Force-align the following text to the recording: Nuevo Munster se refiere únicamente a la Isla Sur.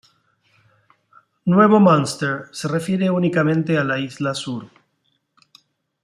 Nuevo 1.45 1.79
Munster 1.79 2.45
se 2.51 2.67
refiere 2.67 3.11
únicamente 3.11 3.77
a 3.77 3.83
la 3.83 3.99
Isla 3.99 4.33
Sur. 4.33 4.67